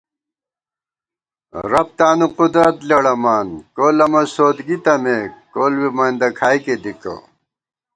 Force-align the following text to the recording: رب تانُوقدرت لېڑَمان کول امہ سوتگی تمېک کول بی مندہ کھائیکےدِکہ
رب 1.71 1.87
تانُوقدرت 1.97 2.77
لېڑَمان 2.89 3.47
کول 3.75 3.97
امہ 4.05 4.21
سوتگی 4.33 4.77
تمېک 4.85 5.29
کول 5.53 5.73
بی 5.79 5.89
مندہ 5.97 6.27
کھائیکےدِکہ 6.37 7.15